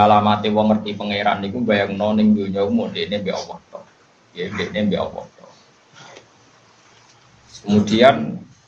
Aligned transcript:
Alamate 0.00 0.48
wong 0.48 0.72
ngerti 0.72 0.96
pangeran 0.96 1.44
niku 1.44 1.60
bayangno 1.60 2.16
ning 2.16 2.32
donya 2.32 2.64
dene 2.88 3.16
mbek 3.20 3.36
Allah 3.36 3.58
to. 3.68 3.80
Ya 4.32 4.48
dene 4.48 4.78
mbek 4.88 5.00
Allah 5.00 5.24
to. 5.28 5.46
Kemudian 7.60 8.16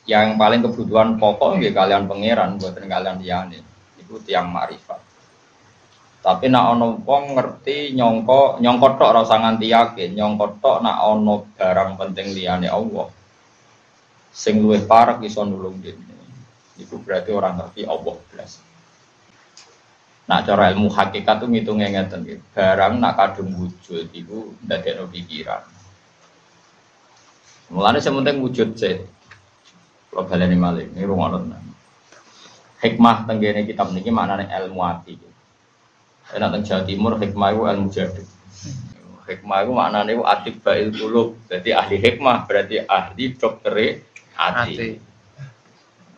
yang 0.05 0.37
paling 0.37 0.61
kebutuhan 0.61 1.17
pokok 1.17 1.57
nggih 1.57 1.73
kalian 1.73 2.05
pangeran 2.05 2.61
buatan 2.61 2.85
kalian 2.85 3.17
liyane. 3.17 3.59
Itu 3.97 4.21
tiang 4.21 4.53
marifat. 4.53 5.01
Tapi 6.23 6.47
nak 6.47 6.77
ono 6.77 7.03
wong 7.03 7.35
ngerti 7.35 7.91
nyongko 7.99 8.63
nyongko 8.63 8.87
tok 8.95 9.11
rasa 9.11 9.43
nganti 9.43 9.67
yakin, 9.67 10.15
nyongko 10.15 10.45
tok 10.63 10.77
nak 10.79 11.03
ono 11.03 11.51
barang 11.57 11.99
penting 11.99 12.31
liyane 12.31 12.69
Allah. 12.71 13.11
Sing 14.31 14.63
luwih 14.63 14.87
parek 14.87 15.19
iso 15.25 15.43
nulung 15.43 15.83
dene. 15.83 16.15
Itu 16.79 17.01
berarti 17.01 17.29
orang 17.33 17.59
ngerti 17.59 17.81
Allah 17.83 18.15
belas. 18.31 18.72
Nah 20.23 20.39
cara 20.39 20.71
ilmu 20.71 20.87
hakikat 20.87 21.43
itu 21.43 21.47
ngitungnya 21.51 21.87
ngeten 21.91 22.23
gitu. 22.23 22.43
Barang 22.55 22.95
nak 22.99 23.19
kadung 23.19 23.51
wujud 23.59 24.07
itu 24.15 24.55
no 24.55 25.05
pikiran. 25.11 25.63
Mulanya 27.73 27.99
sementing 27.99 28.39
wujud 28.39 28.77
sih. 28.79 29.03
Kalau 30.13 30.29
baleni 30.29 30.55
malik 30.55 30.93
ini 30.93 31.03
rungonon. 31.03 31.51
Hikmah 32.83 33.25
tenggene 33.25 33.65
kitab 33.65 33.91
niki 33.91 34.13
maknane 34.13 34.47
ilmu 34.47 34.79
hati. 34.83 35.15
Enak 36.31 36.49
teng 36.55 36.63
Jawa 36.63 36.81
Timur 36.87 37.13
hikmah 37.19 37.49
itu 37.51 37.61
ilmu 37.67 37.87
jadi. 37.91 38.23
Hikmah 39.23 39.57
itu 39.63 39.71
maknane 39.71 40.11
itu 40.15 40.23
atik 40.23 40.55
bail 40.63 40.91
kulub. 40.91 41.35
Jadi 41.51 41.75
ahli 41.75 41.97
hikmah 41.99 42.47
berarti 42.47 42.83
ahli 42.83 43.35
dokter 43.35 44.03
hati. 44.35 44.99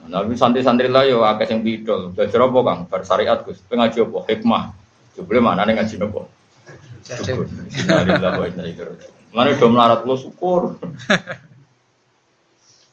Nabi 0.06 0.38
santri-santri 0.38 0.88
lah 0.90 1.04
yo 1.10 1.26
akeh 1.26 1.46
sing 1.50 1.66
bidol. 1.66 2.14
Belajar 2.14 2.46
apa 2.46 2.60
Kang? 2.62 2.80
Bar 2.90 3.02
syariat 3.06 3.40
Gus. 3.42 3.62
Ngaji 3.70 3.98
apa? 4.06 4.20
Hikmah. 4.30 4.64
Jebule 5.18 5.40
mana 5.42 5.66
nih 5.66 5.80
ngaji 5.80 5.96
apa? 6.02 6.22
Mana 9.36 9.52
do 9.54 9.68
melarat 9.70 10.02
lo 10.08 10.16
syukur. 10.18 10.76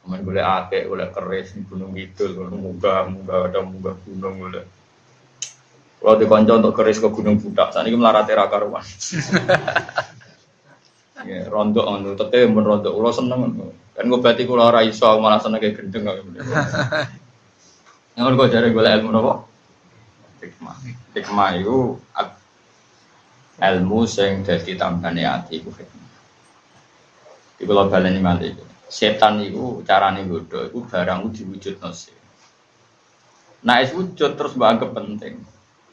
Kemudian 0.02 0.26
boleh 0.26 0.42
akeh, 0.42 0.82
boleh 0.90 1.08
keris 1.14 1.54
di 1.54 1.62
gunung 1.62 1.94
itu, 1.94 2.26
munggah, 2.34 3.06
munggah 3.06 3.46
ada 3.46 3.62
munggah 3.62 3.94
gunung 4.02 4.34
boleh. 4.34 4.66
Kalau 6.02 6.18
di 6.18 6.26
konco 6.26 6.52
untuk 6.58 6.74
keris 6.74 6.98
ke 6.98 7.06
gunung 7.06 7.38
budak, 7.38 7.70
saat 7.70 7.86
ini 7.86 7.94
melarat 7.94 8.26
era 8.26 8.50
karuan. 8.50 8.82
Ya, 11.22 11.46
rontok 11.46 11.86
ngono, 11.86 12.18
tetep 12.18 12.50
men 12.50 12.66
rontok, 12.66 12.98
kula 12.98 13.14
seneng 13.14 13.54
Kan 13.92 14.08
gue 14.08 14.20
berarti 14.20 14.48
kula 14.48 14.72
ora 14.72 14.80
iso 14.80 15.04
malah 15.20 15.40
seneng 15.40 15.60
kayak 15.60 15.76
gendeng 15.76 16.08
kok. 16.08 16.16
Yang 18.16 18.36
gue 18.36 18.48
cari 18.52 18.68
gue 18.72 18.82
ilmu 18.82 19.10
nopo? 19.12 19.32
Hikmah. 20.40 20.76
Hikmah 21.12 21.50
itu 21.60 21.76
ilmu 23.62 23.98
sing 24.08 24.42
dadi 24.42 24.72
tambane 24.74 25.22
ati 25.28 25.60
iku 25.60 25.70
hikmah. 25.70 26.10
Di 27.60 27.62
kula 27.68 27.86
baleni 27.92 28.20
malih. 28.20 28.56
Setan 28.92 29.40
itu 29.44 29.80
carane 29.84 30.24
godho 30.28 30.68
iku 30.68 30.84
barang 30.88 31.32
diwujudno 31.32 31.90
sih. 31.92 32.16
Nah, 33.62 33.78
es 33.78 33.94
wujud 33.94 34.34
terus 34.34 34.58
mbak 34.58 34.90
penting. 34.90 35.38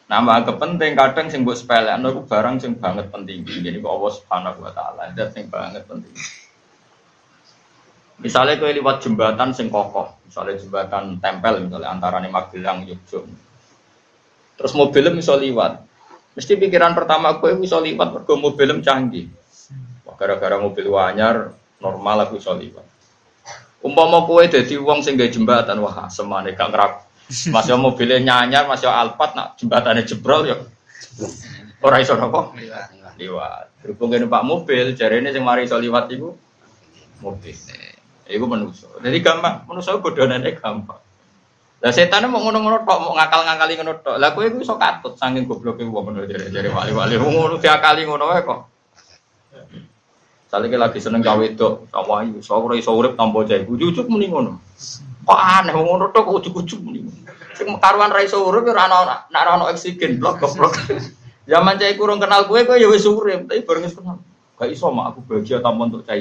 Nama 0.09 0.41
agak 0.41 0.57
penting 0.57 0.97
kadang 0.97 1.29
sing 1.29 1.45
buat 1.45 1.61
sepele, 1.61 1.93
anu 1.93 2.25
barang 2.25 2.57
sing 2.57 2.73
banget 2.81 3.13
penting. 3.13 3.45
Jadi 3.45 3.77
kok 3.77 3.93
Allah 3.93 4.11
Subhanahu 4.17 4.59
Wa 4.65 4.71
Taala, 4.73 5.13
ada 5.13 5.29
sing 5.29 5.45
banget 5.53 5.85
penting. 5.85 6.09
Misalnya 8.19 8.59
kau 8.59 8.67
lewat 8.67 8.99
jembatan 8.99 9.55
sing 9.55 9.71
kokoh, 9.71 10.19
misalnya 10.27 10.59
jembatan 10.59 11.23
tempel, 11.23 11.63
misalnya 11.63 11.87
antara 11.87 12.19
nih 12.19 12.27
Magelang, 12.27 12.83
Yogyakarta. 12.83 13.47
Terus 14.59 14.73
mobilnya 14.75 15.15
bisa 15.15 15.39
lewat. 15.39 15.87
Mesti 16.35 16.59
pikiran 16.59 16.91
pertama 16.91 17.39
gue 17.39 17.55
bisa 17.55 17.79
lewat, 17.79 18.11
mergo 18.11 18.35
mobilnya 18.35 18.83
canggih. 18.83 19.31
Gara-gara 20.19 20.59
mobil 20.59 20.91
wanyar, 20.91 21.55
normal 21.79 22.27
aku 22.27 22.43
bisa 22.43 22.51
lewat. 22.51 22.83
Umpama 23.79 24.27
kue 24.27 24.51
jadi 24.51 24.75
uang 24.75 24.99
sing 24.99 25.15
jembatan, 25.15 25.79
wah 25.79 26.11
semane 26.11 26.51
gak 26.51 26.75
ngerak 26.75 26.93
masih 27.29 27.77
mobilnya 27.77 28.17
nyanyar, 28.17 28.65
masih 28.65 28.89
alpat, 28.89 29.37
nak 29.37 29.53
jembatannya 29.61 30.01
jebrol 30.01 30.49
ya. 30.49 30.57
Orang 31.79 32.01
iso 32.01 32.17
nopo? 32.17 32.57
Liwat. 33.21 33.69
Berhubung 33.79 34.11
ini 34.17 34.25
pak 34.27 34.43
mobil, 34.43 34.97
jari 34.97 35.21
ini 35.21 35.31
yang 35.31 35.45
mari 35.45 35.69
iso 35.69 35.77
liwat 35.77 36.09
itu 36.11 36.33
mobil. 37.21 37.55
Iku 38.29 38.45
manusia. 38.45 38.85
Jadi 39.01 39.25
gampang, 39.25 39.65
manusia 39.65 39.97
bodonannya 39.97 40.53
gampang. 40.53 41.01
Lah 41.79 41.91
setan 41.95 42.27
mau 42.27 42.43
ngono-ngono 42.43 42.83
tok, 42.83 42.99
mau 43.01 43.15
ngakal-ngakali 43.17 43.73
ngono 43.79 43.93
tok. 44.03 44.15
Lah 44.21 44.35
kowe 44.35 44.45
iku 44.45 44.61
iso 44.61 44.75
katut 44.77 45.17
saking 45.17 45.49
gobloke 45.49 45.81
wong 45.81 46.13
ngono 46.13 46.29
jare-jare 46.29 46.69
wali-wali 46.69 47.17
ngono 47.17 47.57
diakali 47.57 48.05
ngono 48.05 48.23
wae 48.29 48.43
kok. 48.45 48.59
Salike 50.49 50.77
lagi 50.81 50.97
seneng 50.97 51.21
gawe 51.21 51.37
wedok, 51.39 51.93
sama 51.93 52.25
ayu, 52.25 52.41
iso 52.41 52.57
ora 52.57 52.73
iso 52.73 52.91
urip 52.93 53.13
tanpa 53.15 53.45
cah 53.47 53.57
iku. 53.57 53.79
Jujuk 53.79 54.05
muni 54.11 54.27
ngono. 54.29 54.61
Kok 55.23 55.39
aneh 55.39 55.73
ngono 55.73 56.11
tok 56.11 56.29
ujug-ujug 56.29 56.83
muni. 56.83 56.99
Sing 57.55 57.65
karuan 57.79 58.11
ra 58.11 58.21
iso 58.21 58.43
urip 58.43 58.67
ora 58.69 58.85
ana 58.85 59.25
nek 59.31 59.41
ora 59.41 59.51
ana 59.57 59.65
oksigen 59.71 60.19
blok 60.19 60.43
goblok. 60.43 60.75
Zaman 61.49 61.81
cah 61.81 61.89
kurang 61.97 62.21
kenal 62.21 62.45
kowe 62.45 62.61
kowe 62.61 62.77
ya 62.77 62.91
wis 62.91 63.09
urip, 63.09 63.49
tapi 63.49 63.65
bareng 63.65 63.89
wis 63.89 63.97
kenal. 63.97 64.21
Gak 64.59 64.69
iso 64.69 64.91
mak 64.91 65.15
aku 65.15 65.23
bahagia 65.25 65.63
tanpa 65.63 65.87
untuk 65.87 66.03
cah 66.03 66.19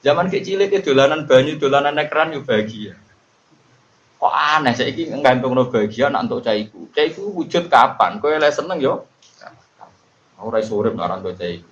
Zaman 0.00 0.32
kecil 0.32 0.64
itu 0.64 0.80
dolanan 0.80 1.28
banyu, 1.28 1.60
dolanan 1.60 1.96
ekran 2.00 2.32
yo 2.32 2.40
bahagia. 2.40 2.96
Kok 4.20 4.32
aneh 4.32 4.72
saya 4.76 4.92
ini 4.92 5.12
nggantung 5.12 5.52
no 5.56 5.68
bahagia 5.68 6.08
nak 6.08 6.28
untuk 6.28 6.44
caiku. 6.44 6.88
Caiku 6.92 7.32
wujud 7.36 7.68
kapan? 7.68 8.20
Kau 8.20 8.32
yang 8.32 8.44
seneng 8.48 8.80
yo. 8.80 9.04
Aku 10.40 10.48
rai 10.48 10.64
sore 10.64 10.92
naran 10.96 11.20
tuh 11.20 11.36
caiku. 11.36 11.68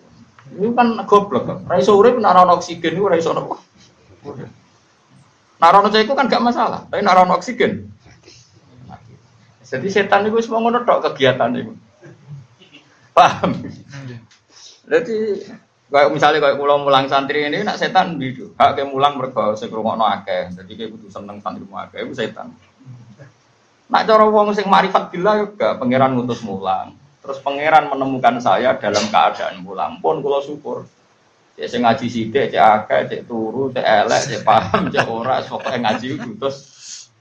Ini 0.57 0.73
kan 0.77 0.97
goblok. 1.09 1.65
Rai 1.69 1.81
sore 1.81 2.13
naran 2.17 2.53
oksigen 2.53 2.97
itu 2.97 3.09
rai 3.09 3.21
sore. 3.21 3.45
Narono 5.59 5.91
itu 5.91 6.15
kan 6.15 6.31
gak 6.31 6.45
masalah, 6.45 6.87
tapi 6.87 7.03
narono 7.03 7.35
oksigen. 7.35 7.91
Jadi 9.69 9.89
setan 9.93 10.25
itu 10.25 10.39
semua 10.41 10.65
ngono 10.65 10.87
tok 10.87 11.13
kegiatan 11.13 11.53
itu. 11.53 11.75
Paham? 13.13 13.53
Jadi 14.89 15.45
kayak 15.89 16.09
misalnya 16.13 16.39
kayak 16.45 16.57
pulau 16.61 16.77
mulang 16.85 17.09
santri 17.09 17.49
ini 17.49 17.65
nak 17.65 17.81
setan 17.81 18.21
bidu. 18.21 18.53
Hak 18.61 18.77
kayak 18.77 18.89
mulang 18.93 19.17
mereka 19.17 19.57
sekrungokno 19.57 20.05
akeh. 20.05 20.53
Jadi 20.53 20.73
kayak 20.77 20.91
butuh 20.97 21.11
seneng 21.11 21.41
santri 21.41 21.65
mu 21.65 21.77
akeh 21.81 22.05
itu 22.05 22.13
setan. 22.13 22.53
Nak 23.89 24.05
cara 24.05 24.25
wong 24.29 24.53
sing 24.53 24.69
marifat 24.69 25.09
bila 25.09 25.41
juga 25.41 25.81
pangeran 25.81 26.13
ngutus 26.13 26.45
mulang. 26.45 26.93
Terus 27.25 27.41
pangeran 27.41 27.89
menemukan 27.89 28.37
saya 28.41 28.77
dalam 28.77 29.05
keadaan 29.09 29.65
mulang 29.65 29.97
pun 30.05 30.21
kalau 30.21 30.45
syukur. 30.45 30.85
Cek 31.59 31.67
sing 31.67 31.83
ngaji 31.83 32.07
sithik, 32.07 32.55
cek 32.55 32.63
akeh, 32.63 33.01
cek 33.11 33.23
turu, 33.27 33.75
cek 33.75 33.83
elek, 33.83 34.23
cek 34.31 34.41
paham, 34.47 34.95
cek 34.95 35.11
ora, 35.11 35.43
pokoke 35.51 35.75
ngaji 35.75 36.07
itu 36.15 36.31
terus 36.39 36.57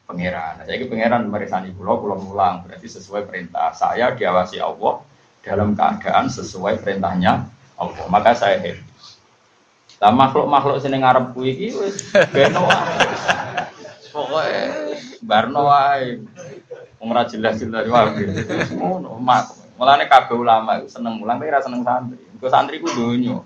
pangeran. 0.06 0.62
Nah, 0.62 0.66
saya 0.70 0.86
pangeran 0.86 1.26
merisani 1.26 1.74
pulau, 1.74 1.98
pulau 1.98 2.22
mulang, 2.22 2.62
berarti 2.62 2.86
sesuai 2.86 3.26
perintah. 3.26 3.74
Saya 3.74 4.14
diawasi 4.14 4.62
Allah 4.62 5.02
dalam 5.42 5.74
keadaan 5.74 6.30
sesuai 6.30 6.86
perintahnya 6.86 7.50
Allah. 7.78 8.06
Maka 8.10 8.34
saya 8.34 8.58
happy. 8.60 8.82
Lah 9.98 10.14
makhluk-makhluk 10.14 10.78
sini 10.78 11.02
ngarep 11.02 11.34
kuwi 11.34 11.58
iki 11.58 11.68
wis 11.74 12.14
beno. 12.30 12.70
Pokoke 14.14 14.94
barno 15.26 15.70
wae. 15.70 16.22
Wong 17.02 17.10
ora 17.14 17.26
jelas-jelas 17.26 17.90
wae. 17.90 18.30
Ngono, 18.78 19.18
mak. 19.18 19.54
Mulane 19.78 20.10
kabeh 20.10 20.34
ulama 20.34 20.82
seneng 20.90 21.22
mulang 21.22 21.38
tapi 21.38 21.54
ora 21.54 21.62
seneng 21.62 21.82
santri. 21.86 22.18
Engko 22.34 22.48
santri 22.50 22.82
ku 22.82 22.90
donya. 22.90 23.42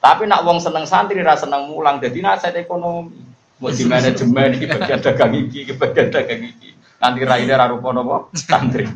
Tapi 0.00 0.24
nak 0.26 0.42
wong 0.46 0.58
seneng 0.62 0.86
santri 0.86 1.20
rasa 1.20 1.46
seneng 1.46 1.70
mulang 1.70 1.98
jadi 1.98 2.18
nasihat 2.22 2.56
ekonomi. 2.56 3.26
Mau 3.60 3.68
di 3.68 3.84
manajemen 3.84 4.56
iki 4.56 4.66
bagian 4.72 5.00
dagang 5.04 5.36
iki, 5.36 5.58
iki 5.68 5.74
bagian 5.76 6.08
dagang 6.08 6.42
iki. 6.42 6.72
Nanti 6.96 7.20
raine 7.28 7.52
ra 7.52 7.68
rupa 7.68 7.92
napa 7.92 8.32
santri. 8.32 8.88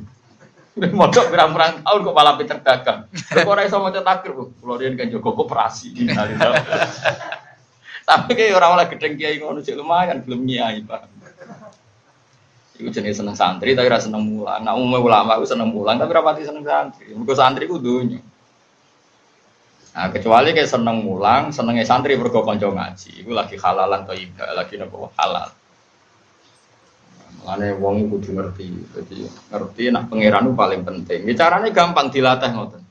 Modok 0.75 1.31
pirang-pirang 1.31 1.87
tahun 1.87 2.01
kok 2.03 2.17
malah 2.19 2.35
pinter 2.35 2.59
dagang. 2.59 3.07
Kok 3.15 3.47
ora 3.47 3.63
iso 3.63 3.79
maca 3.79 4.03
takir, 4.03 4.35
kula 4.35 4.75
riyen 4.75 4.99
kan 4.99 5.07
jaga 5.07 5.31
koperasi. 5.31 5.95
Tapi 8.05 8.31
kayak 8.35 8.59
orang 8.59 8.71
oleh 8.77 8.87
gedeng 8.91 9.15
kiai 9.15 9.39
ngono 9.39 9.63
sih 9.63 9.73
lumayan 9.73 10.21
belum 10.27 10.43
nyai 10.43 10.83
Pak. 10.83 11.03
Iku 12.75 12.91
jenis 12.91 13.23
seneng 13.23 13.39
santri 13.39 13.79
tapi 13.79 13.87
rasa 13.87 14.11
seneng 14.11 14.27
mulang. 14.27 14.67
Nah 14.67 14.75
umumnya 14.75 14.99
ulama 14.99 15.39
aku 15.39 15.47
seneng 15.47 15.71
mulang 15.71 15.95
tapi 15.95 16.11
rapati 16.11 16.43
seneng 16.43 16.67
santri. 16.67 17.15
Mergo 17.15 17.35
santri 17.39 17.71
ku 17.71 17.79
dunya. 17.79 18.19
Nah, 19.95 20.11
kecuali 20.11 20.51
kayak 20.51 20.67
seneng 20.67 21.07
mulang, 21.07 21.55
senengnya 21.55 21.87
santri 21.87 22.19
bergo 22.19 22.43
ngaji, 22.43 23.23
itu 23.23 23.31
lagi 23.31 23.55
halalan 23.55 24.03
atau 24.03 24.11
ibadah, 24.11 24.59
lagi 24.59 24.75
nopo 24.75 25.15
halal. 25.15 25.55
Mulane 27.43 27.69
wong 27.77 28.09
kudu 28.09 28.31
ngerti, 28.37 28.67
jadi 28.95 29.19
ngerti 29.53 29.83
nak 29.91 30.09
pangeran 30.09 30.55
paling 30.55 30.83
penting. 30.87 31.27
Ya, 31.29 31.35
caranya 31.47 31.71
gampang 31.75 32.09
dilatih 32.09 32.51
ngoten. 32.55 32.83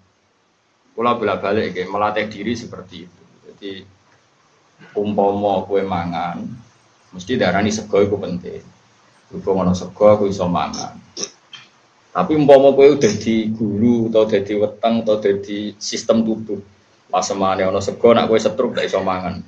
Kula 0.93 1.17
bolak 1.17 1.41
balik 1.41 1.73
kayak 1.73 1.89
melatih 1.89 2.25
diri 2.29 2.53
seperti 2.53 3.09
itu. 3.09 3.21
Jadi 3.49 3.71
umpomo 4.93 5.65
kue 5.65 5.81
mangan, 5.81 6.37
mesti 7.13 7.33
darani 7.33 7.73
sego 7.73 7.97
itu 8.03 8.13
penting. 8.13 8.61
Berhubung 9.33 9.65
ono 9.65 9.73
sego 9.73 10.05
aku 10.13 10.29
iso 10.29 10.45
mangan. 10.45 10.93
Tapi 12.13 12.37
umpama 12.37 12.77
kowe 12.77 12.93
udah 12.93 13.13
di 13.17 13.49
guru 13.49 14.13
atau 14.13 14.29
di 14.29 14.53
weteng 14.53 15.01
atau 15.01 15.17
di 15.17 15.73
sistem 15.81 16.21
tubuh. 16.21 16.61
Pas 17.09 17.25
semane 17.25 17.65
ono 17.65 17.81
sego 17.81 18.13
nak 18.13 18.29
kowe 18.29 18.37
setruk 18.37 18.77
gak 18.77 18.85
iso 18.85 19.01
mangan. 19.01 19.41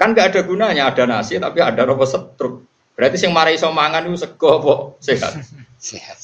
Kan 0.00 0.16
gak 0.16 0.32
ada 0.32 0.40
gunanya 0.48 0.88
ada 0.88 1.04
nasi 1.04 1.36
tapi 1.36 1.60
ada 1.60 1.84
robo 1.84 2.08
setruk. 2.08 2.71
Berarti 3.02 3.18
sing 3.18 3.34
mari 3.34 3.58
iso 3.58 3.66
mangan 3.74 4.06
itu 4.06 4.14
sego 4.14 4.62
apa 4.62 4.74
sehat? 5.02 5.34
Sehat. 5.74 6.14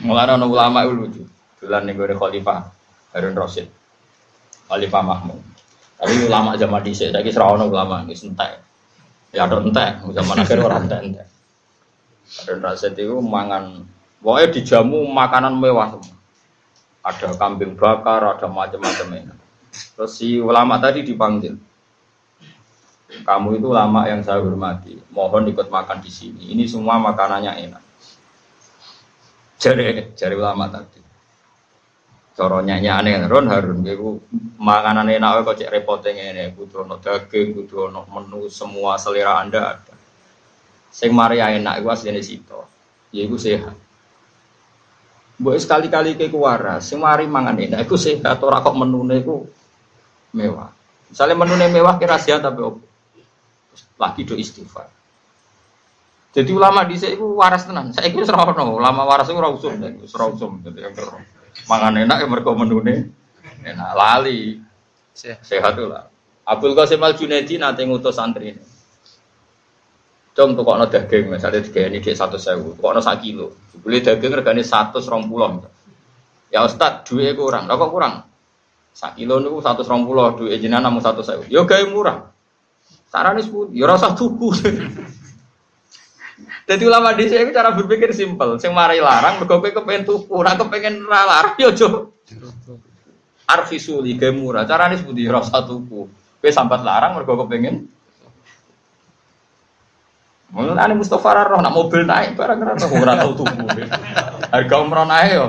Mulane 0.00 0.40
ono 0.40 0.48
ulama 0.48 0.80
itu 0.80 0.92
lucu. 0.96 1.22
Dolan 1.60 1.84
ning 1.84 2.00
gone 2.00 2.16
Khalifah 2.16 2.72
Harun 3.12 3.36
Rasid. 3.36 3.68
Khalifah 4.72 5.04
Mahmud. 5.04 5.36
Tapi 6.00 6.24
ulama 6.24 6.56
zaman 6.56 6.80
dhisik 6.80 7.12
saiki 7.12 7.36
ora 7.36 7.52
ono 7.52 7.68
ulama 7.68 8.00
wis 8.08 8.24
entek. 8.24 8.64
Ya 9.28 9.44
ada 9.44 9.60
entek, 9.60 10.00
zaman 10.08 10.40
akhir 10.40 10.56
ora 10.64 10.80
entek-entek. 10.80 11.28
Harun 12.48 12.60
Rasid 12.64 12.96
itu 12.96 13.20
mangan 13.20 13.84
pokoknya 14.24 14.56
dijamu 14.56 15.04
makanan 15.04 15.52
mewah 15.60 15.92
semua. 15.92 16.16
Ada 17.04 17.36
kambing 17.36 17.76
bakar, 17.76 18.24
ada 18.24 18.48
macam-macam 18.48 19.28
Terus 19.68 20.12
si 20.16 20.40
ulama 20.40 20.80
tadi 20.80 21.04
dipanggil. 21.04 21.60
Kamu 23.20 23.60
itu 23.60 23.68
ulama 23.68 24.08
yang 24.08 24.24
saya 24.24 24.40
hormati. 24.40 24.96
Mohon 25.12 25.52
ikut 25.52 25.68
makan 25.68 26.00
di 26.00 26.08
sini. 26.08 26.56
Ini 26.56 26.64
semua 26.64 26.96
makanannya 26.96 27.52
enak. 27.68 27.82
Jari, 29.60 30.16
jari 30.16 30.34
ulama 30.34 30.72
tadi. 30.72 31.02
Coronya 32.32 32.80
aneh 32.80 33.28
Ron 33.28 33.44
Harun 33.44 33.84
itu 33.84 34.16
makanan 34.56 35.04
enak 35.04 35.44
kok 35.44 35.60
cek 35.60 35.68
repotnya 35.68 36.32
ini 36.32 36.48
butuh 36.56 36.88
no 36.88 36.96
daging, 36.96 37.52
butuh 37.52 37.92
no 37.92 38.08
menu 38.08 38.48
semua 38.48 38.96
selera 38.96 39.44
anda 39.44 39.76
ada. 39.76 39.94
Sing 40.88 41.12
Maria 41.12 41.52
enak 41.52 41.84
itu 41.84 41.88
aslinya 41.92 42.24
situ, 42.24 42.56
ya 43.12 43.28
itu 43.28 43.36
sehat. 43.36 43.76
Buat 45.36 45.60
sekali-kali 45.60 46.16
ke 46.16 46.32
waras, 46.32 46.88
sing 46.88 47.04
mari 47.04 47.28
mangan 47.28 47.60
enak 47.60 47.84
itu 47.84 48.00
sehat. 48.00 48.40
Orang 48.40 48.64
kok 48.64 48.76
menu 48.80 49.04
itu 49.12 49.44
mewah. 50.32 50.72
Misalnya 51.12 51.36
menu 51.36 51.54
mewah 51.68 52.00
kira 52.00 52.16
sehat 52.16 52.40
tapi 52.40 52.64
apa? 52.64 52.80
Lagi 53.96 54.22
do 54.26 54.34
istighfar. 54.36 54.88
Jadi 56.32 56.48
ulama 56.48 56.88
di 56.88 56.96
sini 56.96 57.20
waras 57.20 57.68
tenan. 57.68 57.92
Saya 57.92 58.08
kira 58.08 58.24
serono, 58.24 58.72
ulama 58.72 59.04
waras 59.04 59.28
itu 59.28 59.36
rausum, 59.36 59.76
rausum. 60.08 60.64
Jadi 60.64 60.80
yang 60.80 60.96
mangan 61.68 61.94
enak 62.00 62.24
ya 62.24 62.26
mereka 62.28 62.50
menune 62.56 63.12
enak 63.62 63.90
lali 63.94 64.58
sehat 65.14 65.76
lah 65.78 66.08
Abdul 66.48 66.74
Qasim 66.74 67.02
Al 67.04 67.14
Junaidi 67.14 67.60
nanti 67.60 67.84
ngutus 67.86 68.16
santri 68.16 68.56
ini 68.56 68.64
Cung 70.32 70.56
tuh 70.56 70.64
kok 70.64 70.88
daging 70.88 71.28
misalnya 71.28 71.60
tiga 71.60 71.92
ini 71.92 72.00
dia 72.00 72.16
satu 72.16 72.40
sewu, 72.40 72.72
kok 72.80 72.96
no 72.96 73.04
kilo, 73.20 73.52
beli 73.84 74.00
daging 74.00 74.32
regane 74.32 74.64
satu 74.64 74.96
serong 74.96 75.28
pulau. 75.28 75.60
Ya 76.48 76.64
Ustad 76.64 77.04
dua 77.04 77.36
kurang, 77.36 77.68
kok 77.68 77.92
kurang? 77.92 78.24
Sak 78.96 79.20
kilo 79.20 79.44
nih 79.44 79.52
satu 79.60 79.84
serong 79.84 80.08
pulau, 80.08 80.32
dua 80.32 80.56
jenengan 80.56 80.88
namun 80.88 81.04
satu 81.04 81.20
sewu. 81.20 81.44
Yo 81.52 81.68
gaya 81.68 81.84
murah. 81.84 82.31
Sarane 83.12 83.44
sepuluh, 83.44 83.68
yo 83.76 83.84
rasa 83.84 84.16
tuku. 84.16 84.48
Jadi 86.64 86.82
ulama 86.88 87.12
di 87.12 87.28
sini 87.28 87.52
cara 87.52 87.76
berpikir 87.76 88.16
simpel. 88.16 88.56
Sing 88.56 88.72
mari 88.72 89.04
larang, 89.04 89.36
mergo 89.36 89.60
kowe 89.60 89.68
kepengen 89.68 90.08
tuku, 90.08 90.32
ora 90.32 90.56
kepengen 90.56 91.04
ra 91.04 91.28
larang 91.28 91.60
yo 91.60 91.76
jo. 91.76 91.88
Arfisuli 93.44 94.16
ge 94.16 94.32
murah. 94.32 94.64
Carane 94.64 94.96
sepundi 94.96 95.28
ora 95.28 95.44
usah 95.44 95.60
tuku. 95.60 96.08
Kowe 96.40 96.48
sambat 96.48 96.80
larang 96.80 97.20
mergo 97.20 97.36
kepengen 97.44 97.84
Mulane 100.52 100.92
Mustafa 100.92 101.48
roh 101.48 101.64
nak 101.64 101.72
mobil 101.72 102.04
naik 102.04 102.36
barang 102.36 102.60
ora 102.60 102.76
roh 102.76 102.90
ora 102.92 103.12
tau 103.16 103.32
tuku. 103.32 103.64
Harga 104.52 104.76
umroh 104.84 105.08
naik 105.08 105.30
yo. 105.32 105.46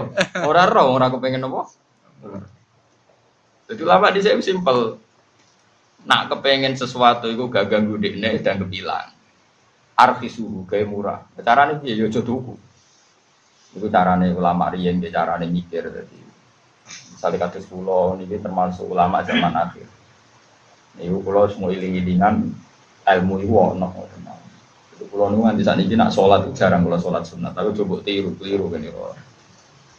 Ora 0.48 0.64
roh 0.64 0.96
ora 0.96 1.12
kepengen 1.12 1.44
apa? 1.44 1.68
Jadi 3.68 3.82
ulama 3.84 4.16
di 4.16 4.24
sini 4.24 4.40
simpel. 4.40 5.03
Nak 6.04 6.28
kepengen 6.32 6.76
sesuatu 6.76 7.32
itu 7.32 7.48
gak 7.48 7.72
ganggu 7.72 7.96
dekne 7.96 8.36
dan 8.44 8.60
kebilang 8.60 9.14
arfi 9.94 10.28
suhu 10.30 10.66
gaya 10.66 10.86
murah. 10.86 11.22
Carane 11.40 11.80
piye 11.80 11.96
yo 11.98 12.10
aja 12.10 12.22
tuku. 12.22 12.54
Iku 13.74 13.88
carane 13.90 14.30
ulama 14.34 14.70
riyen 14.74 15.02
ge 15.02 15.10
carane 15.10 15.46
mikir 15.50 15.90
dadi. 15.90 16.20
Misalnya 17.14 17.48
kados 17.48 17.66
kula 17.70 18.20
niki 18.20 18.38
termasuk 18.42 18.86
ulama 18.90 19.24
zaman 19.24 19.54
akhir. 19.54 19.88
Niku 21.00 21.24
kula 21.24 21.50
semua 21.50 21.72
iling-ilingan 21.74 22.52
ilmu 23.08 23.36
iku 23.42 23.54
ono. 23.74 23.88
Jadi 24.94 25.04
kula 25.10 25.32
niku 25.32 25.42
nganti 25.48 25.64
sakniki 25.64 25.96
nak 25.96 26.12
salat 26.12 26.52
jarang 26.54 26.86
kula 26.86 27.00
salat 27.00 27.24
sunat, 27.26 27.56
tapi 27.56 27.72
coba 27.74 28.04
tiru 28.04 28.36
tiru 28.38 28.68
kula. 28.70 29.16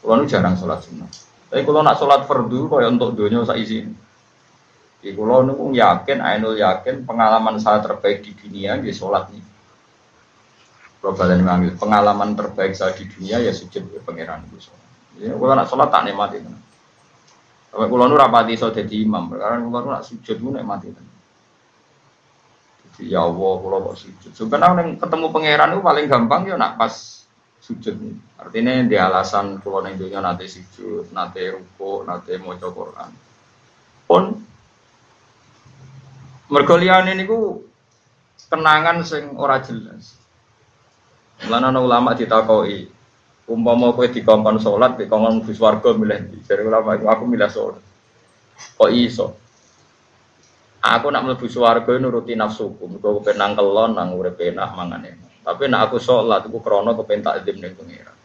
Kula 0.05 0.13
niku 0.21 0.29
jarang 0.29 0.55
salat 0.55 0.85
sunat. 0.85 1.11
Tapi 1.51 1.65
kula 1.65 1.81
nak 1.83 1.99
salat 1.99 2.29
fardu 2.29 2.69
kaya 2.71 2.93
untuk 2.93 3.17
donya 3.17 3.43
sak 3.43 3.59
isine. 3.59 4.04
Di 5.05 5.13
kula 5.13 5.45
niku 5.45 5.69
yakin, 5.77 6.25
ainul 6.25 6.57
yakin 6.57 7.05
pengalaman 7.05 7.61
saya 7.61 7.85
terbaik 7.85 8.25
di 8.25 8.33
dunia 8.33 8.81
di 8.81 8.89
sholat 8.89 9.29
ini. 9.37 9.45
Kalau 11.05 11.13
kalian 11.13 11.45
mengambil 11.45 11.77
pengalaman 11.77 12.33
terbaik 12.33 12.73
saya 12.73 12.97
di 12.97 13.05
dunia 13.05 13.37
ya 13.37 13.53
sujud 13.53 13.85
ke 13.85 14.01
pangeran 14.01 14.41
itu. 14.49 14.73
Ya, 15.21 15.37
kalau 15.37 15.53
nak 15.53 15.69
sholat 15.69 15.93
tak 15.93 16.09
nikmati. 16.09 16.41
Kalau 16.41 17.85
kalau 17.93 18.05
nu 18.09 18.17
rapati 18.17 18.57
so 18.57 18.73
jadi 18.73 19.05
imam, 19.05 19.29
karena 19.29 19.61
kalau 19.61 19.93
nak 19.93 20.09
sujud 20.09 20.41
nu 20.41 20.57
nikmati. 20.57 20.89
Jadi 22.89 23.13
ya 23.13 23.29
Allah, 23.29 23.55
kalau 23.61 23.93
kok 23.93 23.97
sujud. 24.01 24.33
Sebenarnya 24.33 24.97
ketemu 24.97 25.27
pangeran 25.29 25.77
itu 25.77 25.83
paling 25.85 26.07
gampang 26.09 26.49
ya 26.49 26.57
nak 26.57 26.81
pas 26.81 27.29
sujud. 27.61 27.93
Artinya 28.41 28.73
di 28.89 28.97
alasan 28.97 29.61
kalau 29.61 29.85
dunia 29.85 30.25
nanti 30.25 30.49
sujud, 30.49 31.13
nanti 31.13 31.45
ruko, 31.53 32.09
nanti 32.09 32.41
mau 32.41 32.57
Quran. 32.57 33.11
Pun 34.09 34.54
mergolian 36.49 37.09
ini 37.09 37.25
ku 37.25 37.65
kenangan 38.51 39.05
sing 39.05 39.37
ora 39.37 39.61
jelas. 39.61 40.19
Lan 41.51 41.67
ana 41.67 41.81
ulama 41.83 42.15
ditakoi, 42.15 42.87
umpama 43.51 43.91
kowe 43.93 44.07
dikongkon 44.07 44.63
salat, 44.63 44.97
dikongkon 44.97 45.43
mlebu 45.43 45.53
swarga 45.53 45.91
milih 45.93 46.19
ndi? 46.31 46.39
Jare 46.47 46.63
ulama 46.63 46.95
itu 46.95 47.07
aku 47.11 47.25
milih 47.27 47.51
salat. 47.51 47.83
Kok 48.79 48.91
iso? 48.95 49.35
Aku 50.85 51.09
nak 51.11 51.25
mlebu 51.27 51.47
swarga 51.51 51.93
nuruti 51.99 52.37
nafsuku, 52.39 52.87
mergo 52.87 53.19
kepen 53.21 53.57
kelon 53.57 53.97
nang 53.99 54.15
urip 54.15 54.39
enak 54.39 54.73
mangane. 54.77 55.25
Tapi 55.45 55.69
nak 55.69 55.93
aku 55.93 56.01
sholat, 56.01 56.49
aku 56.49 56.65
krono 56.65 56.97
kepen 56.97 57.21
takdim 57.21 57.61
ning 57.61 57.77
pangeran. 57.77 58.17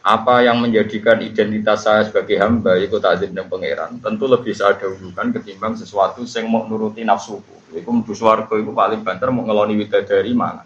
Apa 0.00 0.40
yang 0.40 0.56
menjadikan 0.64 1.20
identitas 1.20 1.84
saya 1.84 2.08
sebagai 2.08 2.40
hamba 2.40 2.80
itu 2.80 2.96
takdim 2.96 3.36
ning 3.36 3.52
pangeran, 3.52 4.00
tentu 4.00 4.24
lebih 4.24 4.56
saya 4.56 4.72
dahulukan 4.80 5.28
ketimbang 5.36 5.76
sesuatu 5.76 6.24
yang 6.24 6.48
mau 6.48 6.64
nuruti 6.64 7.04
nafsuku. 7.04 7.76
Iku 7.76 7.88
mlebu 7.92 8.12
swarga 8.16 8.54
iku 8.56 8.72
paling 8.72 9.04
banter 9.04 9.28
mau 9.28 9.44
ngeloni 9.44 9.76
widadari 9.76 10.32
mangan. 10.32 10.64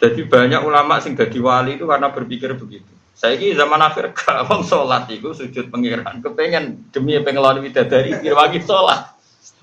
Jadi 0.00 0.24
banyak 0.24 0.60
ulama 0.64 1.04
sing 1.04 1.12
jadi 1.16 1.36
wali 1.36 1.76
itu 1.76 1.84
karena 1.84 2.08
berpikir 2.08 2.56
begitu. 2.56 2.88
Saya 3.16 3.36
ini 3.36 3.56
zaman 3.56 3.80
akhir 3.80 4.12
gak 4.12 4.44
wong 4.48 4.64
sholat 4.64 5.08
itu 5.12 5.32
sujud 5.32 5.72
pengiran, 5.72 6.20
kepengen 6.20 6.92
demi 6.92 7.16
pengelola 7.20 7.60
widadari 7.60 8.16
dirwangi 8.24 8.60
sholat. 8.64 9.16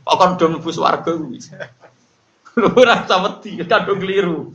Pokoknya 0.06 0.38
udah 0.38 0.48
mlebu 0.54 0.70
warga 0.78 1.12
kuwi. 1.18 1.38
Lu 2.54 2.70
ora 2.82 3.02
wedi, 3.02 3.58
kadung 3.66 3.98
keliru. 3.98 4.54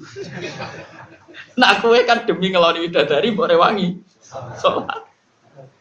Nak 1.59 1.83
kowe 1.83 1.99
kan 2.07 2.23
demi 2.23 2.55
ngeloni 2.55 2.87
widadari 2.87 3.35
mbok 3.35 3.51
rewangi 3.51 3.99
sholat. 4.63 5.03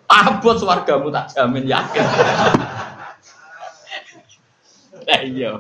Abot 0.10 0.58
swargamu 0.58 1.14
tak 1.14 1.38
jamin 1.38 1.70
yakin. 1.70 2.02
Lah 5.08 5.22
iya. 5.22 5.52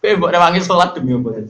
Kowe 0.00 0.12
mbok 0.16 0.32
rewangi 0.32 0.64
sholat 0.64 0.96
demi 0.96 1.12
apa? 1.12 1.44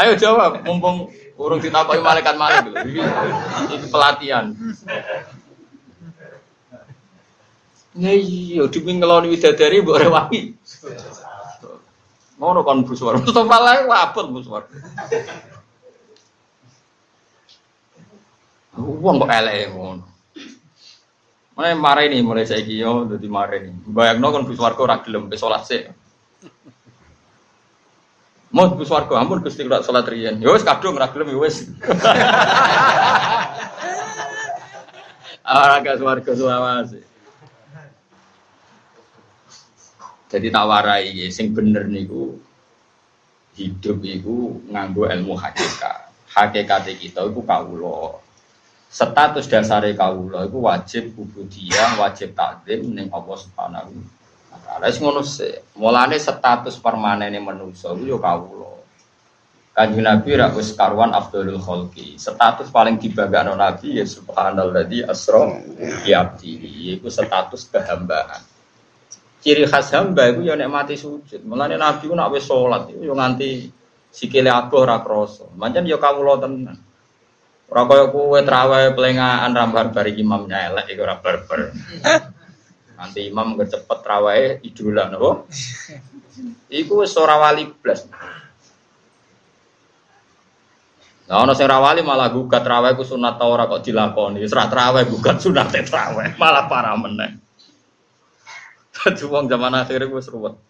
Ayo 0.00 0.16
jawab, 0.16 0.64
mumpung 0.64 1.12
urung 1.36 1.60
ditakoki 1.60 2.00
malaikat 2.00 2.38
malaikat. 2.40 2.72
Ini 2.80 3.86
pelatihan. 3.92 4.56
Nah 7.92 8.16
iya, 8.16 8.64
demi 8.72 8.96
ngeloni 8.96 9.28
widadari 9.36 9.84
mbok 9.84 10.00
rewangi. 10.00 10.56
Ngono 12.40 12.64
kon 12.64 12.88
buswar. 12.88 13.20
Mustafa 13.20 13.56
lae 13.60 13.84
wabot 13.84 14.32
buswar. 14.32 14.64
Wong 18.78 19.20
kok 19.20 19.32
elek 19.32 19.68
ngono. 19.76 20.04
Mulai 21.52 21.76
marah 21.76 22.04
ini 22.08 22.24
mulai 22.24 22.48
saya 22.48 22.64
yo 22.64 23.04
jadi 23.04 23.28
marah 23.28 23.60
ini. 23.60 23.76
Bayang 23.84 24.24
no 24.24 24.32
kon 24.32 24.48
buswar 24.48 24.72
kok 24.72 24.88
ora 24.88 25.04
gelem 25.04 25.28
salat 25.36 25.68
sih. 25.68 25.84
Mau 28.52 28.68
bu 28.68 28.84
swarga, 28.84 29.16
ampun 29.16 29.40
Gusti 29.40 29.64
kula 29.64 29.80
salat 29.80 30.04
riyen. 30.08 30.36
Ya 30.40 30.52
wis 30.52 30.60
kadung 30.60 30.96
ora 30.96 31.08
gelem 31.08 31.32
ya 31.32 31.38
wis. 31.40 31.68
Ora 35.42 35.82
gak 35.82 35.98
swarga 35.98 36.32
selawase. 36.32 37.02
Jadi 40.30 40.48
tawarai 40.48 41.28
sing 41.28 41.52
bener 41.52 41.84
niku 41.90 42.40
hidup 43.58 44.00
iku 44.00 44.64
nganggo 44.70 45.04
ilmu 45.10 45.36
hakikat. 45.36 46.08
hakikat 46.32 46.88
kita 46.96 47.28
itu 47.28 47.40
kawula. 47.44 48.21
Status 48.92 49.48
dasar 49.48 49.80
kawula 49.96 50.44
itu 50.44 50.60
wajib 50.60 51.16
ubudiyah, 51.16 51.96
wajib 51.96 52.36
takdim 52.36 52.92
ning 52.92 53.08
Allah 53.08 53.40
Subhanahu 53.40 53.88
wa 54.52 54.58
taala. 54.60 54.84
Wis 54.84 55.00
ngono 55.00 55.24
sih. 55.24 55.48
Mulane 55.80 56.20
status 56.20 56.76
permanene 56.76 57.40
manusa 57.40 57.96
itu 57.96 58.12
yo 58.12 58.20
kawula. 58.20 58.84
Kanjeng 59.72 60.04
Nabi 60.04 60.36
ra 60.36 60.52
wis 60.52 60.76
karuan 60.76 61.16
Abdul 61.16 61.56
Khalqi. 61.56 62.20
Status 62.20 62.68
paling 62.68 63.00
dibanggakan 63.00 63.56
Nabi 63.56 63.96
ya 63.96 64.04
subhanalladzi 64.04 65.08
asra 65.08 65.48
bi 66.04 66.12
abdihi. 66.12 67.00
Iku 67.00 67.08
status 67.08 67.72
kehambaan. 67.72 68.44
Ciri 69.40 69.64
khas 69.72 69.88
hamba 69.96 70.28
itu 70.28 70.44
ya 70.44 70.52
nek 70.52 70.68
mati 70.68 71.00
sujud. 71.00 71.40
Mulane 71.48 71.80
Nabi 71.80 72.04
ku 72.04 72.12
nak 72.12 72.28
wis 72.28 72.44
salat 72.44 72.92
iku 72.92 73.08
yo 73.08 73.16
nganti 73.16 73.72
sikile 74.12 74.52
abuh 74.52 74.84
ora 74.84 75.00
krasa. 75.00 75.48
Pancen 75.48 75.88
ya 75.88 75.96
kawula 75.96 76.44
tenan. 76.44 76.91
Ora 77.72 77.88
kaya 77.88 78.04
kowe 78.12 78.36
traweh 78.44 78.92
pelengahan 78.92 79.48
rambar 79.56 79.96
bari 79.96 80.12
imam 80.22 80.44
nyelek 80.44 80.92
iku 80.92 81.08
ora 81.08 81.16
barbar. 81.16 81.72
Nanti 83.00 83.32
imam 83.32 83.56
cepet 83.56 83.98
traweh 84.04 84.60
idola 84.60 85.08
napa? 85.08 85.48
Iku 86.68 87.00
wis 87.00 87.16
ora 87.16 87.40
wali 87.40 87.64
blas. 87.72 88.04
Nah, 91.32 91.48
ono 91.48 91.56
sing 91.56 91.64
rawali 91.64 92.04
malah 92.04 92.28
gugat 92.28 92.60
raweh 92.60 92.92
ku 92.92 93.08
sunat 93.08 93.40
ta 93.40 93.48
ora 93.48 93.64
kok 93.64 93.80
dilakoni. 93.80 94.36
Wis 94.36 94.52
ra 94.52 94.68
traweh 94.68 95.08
gugat 95.08 95.40
sunat 95.40 95.72
traweh, 95.72 96.36
malah 96.36 96.68
parah 96.68 96.92
meneh. 97.00 97.40
Dadi 98.92 99.24
wong 99.24 99.48
zaman 99.48 99.80
akhir 99.80 100.12
wis 100.12 100.28
ruwet. 100.28 100.60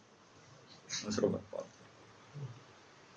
Wis 1.02 1.18
ruwet. 1.18 1.42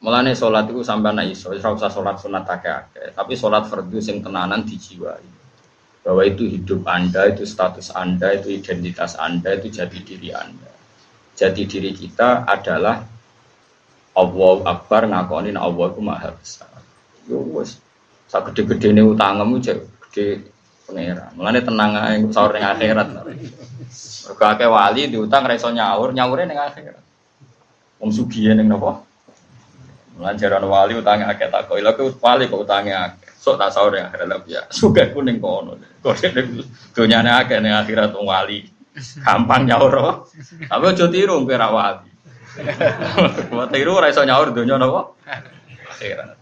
Mulane 0.06 0.38
salat 0.38 0.70
iku 0.70 0.86
sampai 0.86 1.18
anak 1.18 1.34
iso, 1.34 1.50
ora 1.50 1.74
usah 1.74 1.90
salat 1.90 2.22
sunat 2.22 2.46
akeh-akeh, 2.46 3.18
tapi 3.18 3.34
salat 3.34 3.66
fardu 3.66 3.98
sing 3.98 4.22
tenanan 4.22 4.62
dijiwai. 4.62 5.34
Bahwa 6.06 6.22
itu 6.22 6.46
hidup 6.46 6.86
Anda, 6.86 7.34
itu 7.34 7.42
status 7.50 7.90
Anda, 7.90 8.38
itu 8.38 8.54
identitas 8.54 9.18
Anda, 9.18 9.58
itu 9.58 9.74
jati 9.74 10.06
diri 10.06 10.30
Anda. 10.30 10.70
Jati 11.34 11.66
diri 11.66 11.90
kita 11.98 12.46
adalah 12.46 13.02
Allah 14.16 14.56
Akbar 14.64 15.10
ngakonin 15.12 15.60
Allah 15.60 15.92
itu 15.92 16.00
maha 16.00 16.32
besar 16.32 16.72
yo 17.28 17.42
wis 17.58 17.82
sak 18.32 18.50
gede-gedene 18.50 19.02
utangmu 19.06 19.60
cek 19.62 19.78
gede 20.10 20.48
pangeran. 20.86 21.34
Mulane 21.38 21.60
tenang 21.62 21.92
ae 21.98 22.22
sahur 22.30 22.54
ning 22.54 22.66
akhirat. 22.66 23.08
Mergo 23.12 24.46
akeh 24.46 24.70
wali 24.70 25.10
diutang 25.10 25.46
ra 25.46 25.54
iso 25.58 25.70
nyaur, 25.70 26.14
nyaure 26.14 26.46
ning 26.46 26.58
akhirat. 26.58 27.02
Wong 28.02 28.12
sugih 28.14 28.54
ning 28.54 28.70
napa? 28.70 29.05
Jaran 30.16 30.64
wali 30.64 30.96
utange 30.96 31.28
akeh 31.28 31.52
tak 31.52 31.68
kok. 31.68 31.76
Lha 31.76 31.92
wali 31.96 32.48
kok 32.48 32.64
utange 32.64 32.96
akeh. 32.96 33.30
Sok 33.36 33.60
tak 33.60 33.76
sahur 33.76 33.92
ning 33.92 34.08
akhirat 34.08 34.48
ya. 34.48 34.64
Sugih 34.72 35.12
ku 35.12 35.20
ning 35.20 35.44
kono. 35.44 35.76
Kok 36.00 36.16
ning 36.32 36.64
donyane 36.96 37.32
akeh 37.36 37.60
ning 37.60 37.76
akhirat 37.76 38.16
wali. 38.16 38.64
Gampang 38.96 39.68
nyaur. 39.68 40.24
Tapi 40.72 40.84
aja 40.88 41.06
tiru 41.12 41.44
kowe 41.44 41.56
ra 41.60 41.68
wali. 41.68 42.10
Kok 43.52 43.68
tiru 43.76 44.00
ra 44.00 44.08
iso 44.08 44.24
nyaur 44.24 44.56
donya 44.56 44.80
napa? 44.80 45.12
Akhirat. 45.92 46.40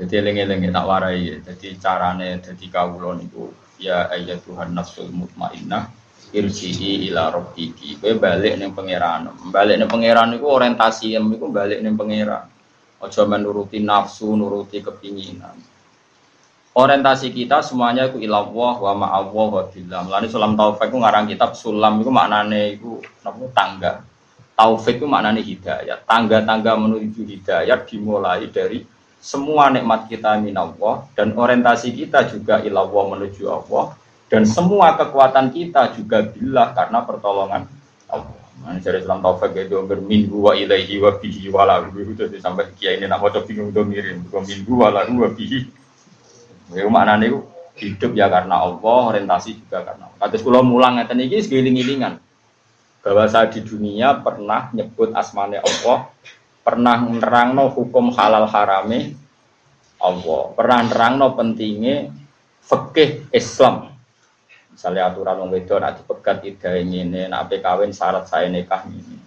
Jadi 0.00 0.14
eling-eling 0.16 0.74
tak 0.74 0.86
warai. 0.90 1.38
Jadi 1.38 1.78
carane 1.78 2.42
jadi 2.42 2.66
kawulon 2.66 3.22
itu 3.22 3.52
ya 3.78 4.10
ayat 4.10 4.42
Tuhan 4.42 4.74
nafsul 4.74 5.08
mutmainnah 5.14 5.99
irji'i 6.30 7.10
ila 7.10 7.34
rabbiki. 7.34 7.98
Kowe 7.98 8.14
balik 8.16 8.58
ning 8.58 8.70
pangeran. 8.74 9.30
Balik 9.50 9.76
ning 9.78 9.90
pangeran 9.90 10.34
iku 10.38 10.46
orientasi 10.58 11.18
em 11.18 11.26
iku 11.34 11.50
balik 11.50 11.82
ning 11.82 11.98
pangeran. 11.98 12.46
Aja 13.00 13.24
menuruti 13.24 13.80
nafsu, 13.80 14.36
nuruti 14.36 14.84
kepinginan. 14.84 15.56
Orientasi 16.70 17.34
kita 17.34 17.66
semuanya 17.66 18.06
itu 18.06 18.22
ilallah 18.22 18.74
wa 18.78 18.92
ma'allah 18.94 19.46
wa 19.50 19.62
billah. 19.66 20.00
Mulane 20.06 20.30
sulam 20.30 20.54
taufik 20.54 20.92
itu 20.92 20.98
ngarang 21.02 21.26
kitab 21.26 21.58
sulam 21.58 21.98
itu 21.98 22.12
maknane 22.14 22.78
itu 22.78 23.02
napa 23.26 23.44
tangga. 23.50 23.92
Taufik 24.54 25.02
itu 25.02 25.06
maknane 25.10 25.42
hidayat. 25.42 26.06
Tangga-tangga 26.06 26.78
menuju 26.78 27.26
hidayat 27.26 27.90
dimulai 27.90 28.46
dari 28.52 28.86
semua 29.20 29.68
nikmat 29.68 30.08
kita 30.08 30.40
minallah 30.40 31.04
dan 31.12 31.36
orientasi 31.36 31.92
kita 31.92 32.24
juga 32.32 32.64
ilallah 32.64 33.18
menuju 33.18 33.44
Allah 33.52 33.92
dan 34.30 34.46
semua 34.46 34.94
kekuatan 34.94 35.50
kita 35.50 35.98
juga 35.98 36.22
bila 36.22 36.70
karena 36.70 37.02
pertolongan 37.02 37.66
Allah. 38.06 38.38
Nah, 38.60 38.76
dari 38.78 39.02
Islam 39.02 39.24
Taufik 39.24 39.56
itu 39.56 39.82
berminggu 39.82 40.36
wa 40.36 40.52
ilaihi 40.54 41.02
wa 41.02 41.16
bihi 41.18 41.50
wa 41.50 41.66
lahu 41.66 41.90
itu 41.98 42.28
sampai 42.38 42.70
kiai 42.78 43.00
ini 43.00 43.10
nak 43.10 43.24
mau 43.24 43.32
bingung 43.32 43.74
tuh 43.74 43.82
mirin 43.82 44.22
minggu 44.22 44.72
wa 44.76 44.88
lahu 44.92 45.26
wa 45.26 45.28
bihi. 45.34 45.66
Itu 46.70 46.86
maknanya 46.86 47.26
itu 47.26 47.38
hidup 47.80 48.12
ya 48.14 48.30
karena 48.30 48.62
Allah, 48.62 49.00
orientasi 49.16 49.64
juga 49.64 49.82
karena 49.82 50.06
Allah. 50.06 50.18
Kados 50.22 50.44
kula 50.46 50.62
mulang 50.62 51.00
ngeten 51.00 51.18
iki 51.24 51.42
segiling-gilingan 51.42 52.22
bahwa 53.00 53.24
saya 53.26 53.48
di 53.48 53.64
dunia 53.64 54.20
pernah 54.20 54.68
nyebut 54.76 55.16
asmane 55.16 55.58
Allah 55.58 56.12
pernah 56.60 57.00
nerangno 57.00 57.72
hukum 57.72 58.12
halal 58.12 58.44
harame 58.44 59.16
Allah 59.96 60.52
pernah 60.52 60.84
nerangno 60.84 61.32
pentingnya 61.32 62.12
fikih 62.60 63.32
Islam 63.32 63.88
misalnya 64.72 65.10
aturan 65.10 65.36
wong 65.44 65.50
wedok 65.52 65.78
nak 65.82 65.98
dipegat 66.00 66.42
ida 66.46 66.78
ini 66.78 67.26
nak 67.26 67.50
kawin 67.50 67.90
syarat 67.90 68.24
saya 68.30 68.46
nikah 68.46 68.86
ini 68.86 69.20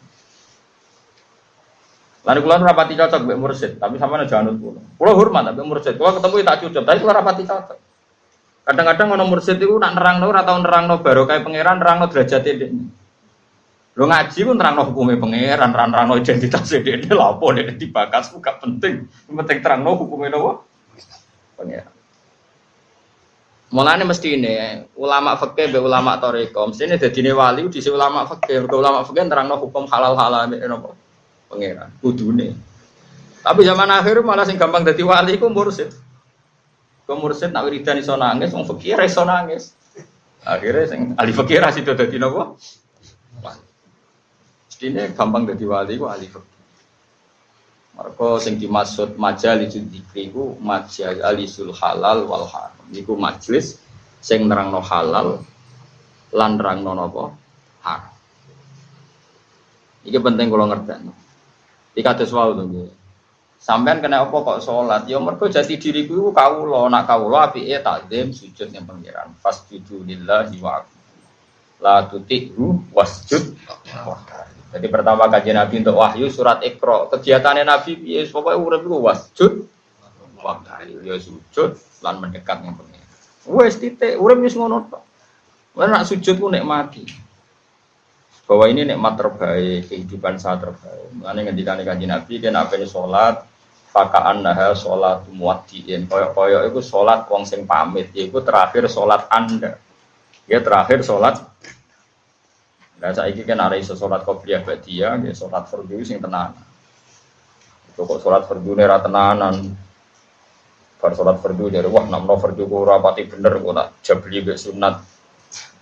Lalu 2.23 2.39
kulo 2.39 2.55
rapati 2.63 2.95
cocok 2.95 3.19
mbek 3.27 3.35
mursid, 3.39 3.71
tapi 3.83 3.99
sama 3.99 4.15
aja 4.15 4.39
jangan 4.39 4.55
kulo. 4.55 4.79
Kulo 4.95 5.11
hormat 5.11 5.51
tapi 5.51 5.59
mursid. 5.67 5.99
Kulo 5.99 6.15
ketemu 6.15 6.35
tak 6.47 6.57
cukup, 6.63 6.83
tapi 6.87 6.97
kulo 7.03 7.11
rapati 7.11 7.43
cocok. 7.43 7.77
Kadang-kadang 8.63 9.07
ono 9.19 9.23
mursid 9.27 9.59
itu 9.59 9.75
nak 9.75 9.91
nerangno 9.99 10.31
ora 10.31 10.47
tau 10.47 10.55
nerangno 10.55 11.03
barokah 11.03 11.43
pangeran 11.43 11.83
nerangno 11.83 12.07
derajat 12.07 12.47
ini. 12.47 12.87
Lo 13.93 14.09
ngaji 14.09 14.39
pun 14.39 14.55
terang 14.57 14.73
no 14.73 14.89
hukumnya 14.89 15.19
pangeran, 15.19 15.69
terang 15.69 15.89
terang 15.91 16.05
no 16.09 16.15
identitas 16.17 16.65
dia 16.65 16.81
dia 16.81 17.13
lapo 17.13 17.45
dia 17.51 17.69
dibakas, 17.69 18.31
gak 18.39 18.57
penting. 18.63 19.05
Penting 19.27 19.59
terang 19.59 19.83
no 19.83 19.99
hukumnya 19.99 20.31
no 20.31 20.63
pangeran. 21.59 21.92
Mulane 23.73 24.05
mesti 24.05 24.37
ini 24.37 24.85
ulama 25.01 25.33
fakih 25.33 25.73
be 25.73 25.81
ulama 25.81 26.21
toriko, 26.21 26.69
mesti 26.69 26.85
ini 26.85 27.01
jadi 27.01 27.33
wali 27.33 27.65
di 27.73 27.81
ulama 27.89 28.21
fakih, 28.29 28.69
ulama 28.69 29.01
fakih 29.01 29.25
terang 29.25 29.49
no 29.49 29.57
hukum 29.57 29.89
halal 29.89 30.13
halal 30.13 30.45
ini 30.45 30.61
no 30.69 30.93
pangeran, 31.49 31.89
kudune. 31.97 32.53
Tapi 33.41 33.65
zaman 33.65 33.89
akhir 33.89 34.21
malah 34.21 34.45
sing 34.45 34.61
gampang 34.61 34.85
jadi 34.85 35.01
wali 35.01 35.41
ku 35.41 35.49
mursid. 35.49 35.89
Ku 37.09 37.17
mursid 37.17 37.49
nak 37.49 37.65
wiridan 37.65 37.97
iso 37.97 38.13
nangis, 38.13 38.53
wong 38.53 38.69
fakir 38.69 39.01
iso 39.01 39.25
nangis. 39.25 39.73
Akhirnya 40.45 40.85
sing 40.93 41.17
ahli 41.17 41.33
fakir 41.33 41.65
itu 41.65 41.91
dadi 41.97 42.21
nopo? 42.21 42.61
Ini 44.83 45.17
gampang 45.17 45.49
jadi 45.49 45.65
wali 45.65 45.97
ku 45.97 46.05
ahli. 46.05 46.29
Mereka 47.93 48.41
sing 48.41 48.57
dimaksud 48.57 49.21
majalis 49.21 49.77
dzikri 49.77 50.33
ku 50.33 50.57
majalisul 50.57 51.69
halal 51.77 52.25
wal 52.25 52.49
haram. 52.49 52.85
Iku 52.89 53.13
majelis 53.13 53.77
sing 54.17 54.49
nerangno 54.49 54.81
halal 54.81 55.45
lan 56.33 56.51
nerangno 56.57 56.97
napa 56.97 57.23
haram. 57.85 58.13
Iki 60.09 60.19
penting 60.19 60.47
kalau 60.49 60.65
ngerti. 60.73 60.93
Iki 61.93 62.01
kados 62.01 62.33
wau. 62.33 62.57
Sampean 63.63 64.03
kena 64.03 64.27
apa 64.27 64.35
kok 64.43 64.59
sholat? 64.59 65.07
Ya 65.07 65.23
mergo 65.23 65.47
jati 65.47 65.79
diriku 65.79 66.19
iku 66.19 66.29
kawula, 66.35 66.91
nak 66.91 67.07
kawula 67.07 67.47
apike 67.47 67.79
takzim 67.79 68.35
sujud 68.35 68.67
yang 68.75 68.83
pangeran. 68.83 69.31
Fasjudu 69.39 70.03
lillahi 70.03 70.59
wa 70.59 70.83
la 71.79 72.03
tuti'hu 72.03 72.91
wasjud 72.91 73.55
wa 74.03 74.19
jadi 74.73 74.87
pertama 74.89 75.29
kajian 75.29 75.53
Nabi 75.61 75.85
untuk 75.85 76.01
wahyu 76.01 76.33
surat 76.33 76.65
Iqra. 76.65 77.05
Kegiatannya 77.13 77.61
Nabi 77.61 77.93
ya 78.01 78.25
pokoknya 78.25 78.57
urip 78.57 78.81
iku 78.81 78.97
wasjud 79.05 79.53
waktu 80.41 80.99
ya 81.05 81.15
sujud 81.21 81.77
lan 82.01 82.17
mendekat 82.17 82.65
yang 82.65 82.73
pengen. 82.73 83.05
Wes 83.53 83.77
titik 83.77 84.17
urip 84.17 84.41
wis 84.41 84.57
ngono 84.57 84.89
tok. 84.89 85.03
nak 85.77 86.09
sujud 86.09 86.41
ku 86.41 86.49
nikmati. 86.49 87.05
Bahwa 88.43 88.67
ini 88.67 88.83
nikmat 88.83 89.15
terbaik, 89.15 89.87
kehidupan 89.87 90.35
saat 90.35 90.59
terbaik. 90.59 91.15
Mengenai 91.15 91.47
ngendikan 91.47 91.79
kajian 91.79 92.11
Nabi 92.11 92.43
ini 92.43 92.85
sholat, 92.89 93.45
fakaan 93.93 94.41
nah 94.41 94.57
sholat 94.73 95.29
muwaddiin. 95.31 96.09
Koyok-koyok 96.09 96.61
itu 96.67 96.79
sholat 96.81 97.29
wong 97.29 97.45
sing 97.47 97.63
pamit, 97.69 98.09
itu 98.11 98.35
terakhir 98.43 98.89
sholat 98.89 99.29
anda. 99.29 99.79
Ya 100.49 100.59
terakhir 100.59 101.07
sholat 101.07 101.39
Nah, 103.03 103.11
saya 103.11 103.35
ini 103.35 103.43
kan 103.43 103.59
ada 103.59 103.75
iso 103.75 103.99
sholat 103.99 104.23
qobliyah 104.23 104.63
dia, 104.79 105.11
ya 105.19 105.33
sholat 105.35 105.67
fardu 105.67 105.99
sing 106.07 106.23
tenan. 106.23 106.55
Itu 107.91 108.07
kok 108.07 108.23
sholat 108.23 108.47
fardu 108.47 108.79
ini 108.79 108.87
tenanan. 108.87 109.55
Bar 111.03 111.11
sholat 111.11 111.43
fardu 111.43 111.67
dari 111.67 111.83
wah 111.91 112.07
namno 112.07 112.39
fardu 112.39 112.63
ku 112.63 112.87
rapati 112.87 113.27
bener 113.27 113.59
kok 113.59 113.75
tak 113.75 113.87
jabli 114.07 114.39
be 114.39 114.55
sunat. 114.55 115.03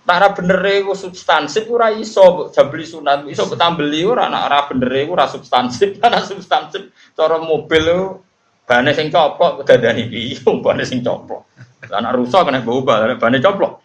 Tara 0.02 0.34
bener 0.34 0.58
iku 0.82 0.98
substansif 0.98 1.70
ora 1.70 1.94
iso 1.94 2.50
jabli 2.50 2.82
sunat 2.82 3.22
iso 3.30 3.46
ketambeli 3.46 4.02
ora 4.02 4.26
nek 4.26 4.42
ora 4.50 4.58
bener 4.66 4.90
iku 5.06 5.14
ora 5.16 5.30
substansif 5.30 6.02
ana 6.02 6.26
substansif 6.26 6.90
cara 7.14 7.38
mobil 7.38 8.18
bane 8.66 8.90
sing 8.98 9.14
coplok 9.14 9.62
dadani 9.62 10.10
piye 10.10 10.42
bane 10.66 10.82
sing 10.82 11.06
coplok 11.06 11.46
ana 11.86 12.10
rusak 12.10 12.50
kena 12.50 12.66
bau 12.66 12.82
bane 12.82 13.38
coplok 13.38 13.78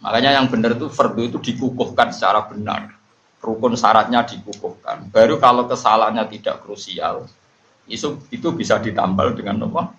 makanya 0.00 0.36
yang 0.40 0.48
benar 0.48 0.76
itu 0.76 0.88
fardu 0.88 1.22
itu 1.28 1.38
dikukuhkan 1.38 2.12
secara 2.12 2.44
benar 2.48 2.96
rukun 3.40 3.76
syaratnya 3.76 4.24
dikukuhkan 4.24 5.08
baru 5.12 5.40
kalau 5.40 5.64
kesalahannya 5.68 6.24
tidak 6.28 6.60
krusial 6.64 7.24
itu 7.88 8.20
itu 8.32 8.48
bisa 8.52 8.76
ditambal 8.80 9.32
dengan 9.32 9.68
apa 9.68 9.96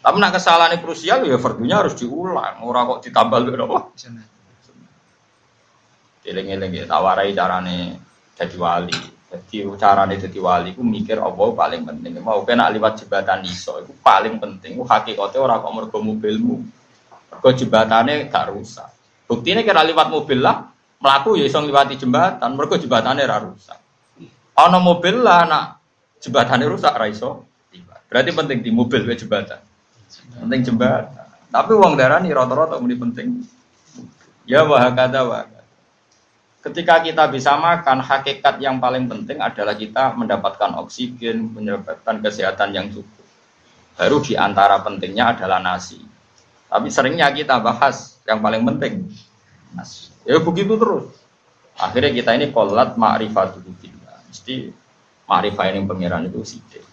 tapi 0.00 0.16
nak 0.16 0.32
kesalahan 0.32 0.80
krusial 0.80 1.28
ya 1.28 1.36
fardunya 1.36 1.76
harus 1.84 1.92
diulang. 1.92 2.64
Orang 2.64 2.96
kok 2.96 3.00
ditambal 3.04 3.44
gitu 3.44 3.68
apa? 3.68 3.78
Eling-eling 6.24 6.72
ya 6.72 6.84
tawarai 6.88 7.36
carane 7.36 8.00
jadi 8.32 8.56
wali. 8.56 8.96
Jadi 9.30 9.68
carane 9.76 10.16
jadi 10.16 10.38
wali 10.40 10.72
ku 10.72 10.80
mikir 10.80 11.20
apa 11.20 11.52
paling 11.52 11.84
penting. 11.84 12.16
Mau 12.24 12.40
kena 12.48 12.72
lewat 12.72 13.04
jembatan 13.04 13.44
iso 13.44 13.76
itu 13.84 13.92
paling 14.00 14.40
penting. 14.40 14.80
Ku 14.80 14.88
hakikate 14.88 15.36
ora 15.36 15.60
kok 15.60 15.68
mergo 15.68 16.00
mobilmu. 16.00 16.64
Mergo 17.28 17.48
jembatane 17.52 18.32
gak 18.32 18.56
rusak. 18.56 18.88
Buktinya 19.30 19.62
kira 19.62 19.86
lewat 19.86 20.10
mobil 20.10 20.42
lah 20.42 20.74
melaku 20.98 21.38
ya 21.38 21.46
iso 21.46 21.62
ngliwati 21.62 21.94
jembatan. 21.94 22.50
Mergo 22.58 22.74
jembatane 22.74 23.22
ora 23.22 23.38
rusak. 23.38 23.78
Ana 24.58 24.82
mobil 24.82 25.22
lah 25.22 25.46
nak 25.46 25.64
jembatane 26.18 26.66
rusak 26.66 26.90
ra 26.90 27.06
iso. 27.06 27.46
Berarti 28.10 28.34
penting 28.34 28.58
di 28.58 28.74
mobil 28.74 29.06
ke 29.06 29.14
jembatan. 29.14 29.62
Penting 30.34 30.74
jembatan. 30.74 31.30
Tapi 31.46 31.72
uang 31.78 31.94
darah 31.94 32.18
nih 32.18 32.34
rata-rata 32.34 32.82
ini 32.82 32.98
penting. 32.98 33.28
Ya 34.50 34.66
wah 34.66 34.90
kata 34.90 35.22
wah. 35.22 35.46
Ketika 36.60 37.00
kita 37.00 37.24
bisa 37.32 37.56
makan, 37.56 38.04
hakikat 38.04 38.60
yang 38.60 38.76
paling 38.82 39.08
penting 39.08 39.40
adalah 39.40 39.72
kita 39.72 40.12
mendapatkan 40.12 40.76
oksigen, 40.84 41.56
mendapatkan 41.56 42.20
kesehatan 42.20 42.76
yang 42.76 42.92
cukup. 42.92 43.24
Baru 43.96 44.20
di 44.20 44.36
antara 44.36 44.76
pentingnya 44.84 45.32
adalah 45.32 45.56
nasi. 45.56 46.04
Tapi 46.68 46.92
seringnya 46.92 47.32
kita 47.32 47.64
bahas 47.64 48.19
yang 48.30 48.38
paling 48.38 48.62
penting 48.62 49.10
nasi. 49.74 50.14
Ya 50.22 50.38
begitu 50.38 50.78
terus. 50.78 51.10
Akhirnya 51.74 52.14
kita 52.14 52.36
ini 52.38 52.54
kolat 52.54 52.94
ma'rifatul 52.94 53.66
billah. 53.66 54.22
Mesti 54.30 54.70
ma'rifah 55.26 55.66
ini 55.74 55.80
pengiran 55.88 56.28
itu 56.30 56.38
sidik. 56.46 56.86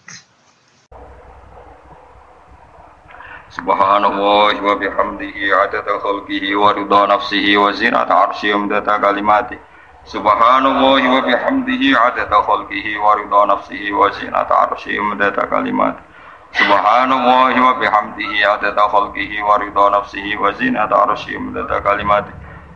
Subhanallah 3.48 4.54
wa 4.60 4.74
bihamdihi 4.76 5.50
adada 5.50 5.98
khalqihi 5.98 6.52
wa 6.54 6.70
ridha 6.76 7.00
nafsihi 7.10 7.56
wa 7.58 7.72
zinata 7.72 8.28
arsyihi 8.28 8.54
umdata 8.54 9.00
kalimati 9.00 9.56
Subhanallah 10.04 11.00
wa 11.00 11.20
bihamdihi 11.24 11.96
adada 11.96 12.38
khalqihi 12.44 13.00
wa 13.00 13.16
ridha 13.18 13.40
nafsihi 13.48 13.88
wa 13.90 14.12
zinata 14.14 14.54
arsyihi 14.68 15.00
umdata 15.00 15.48
kalimati 15.48 16.07
Subhanallah 16.52 17.52
wa 17.60 17.74
bihamdihi 17.76 18.40
adada 18.44 18.88
khalqihi 18.88 19.42
wa 19.44 19.58
ridha 19.60 19.90
nafsihi 19.92 20.36
wa 20.40 20.52
zinata 20.56 20.96
arsyihi 21.04 21.36
umdata 21.36 21.80
kalimati. 21.84 22.32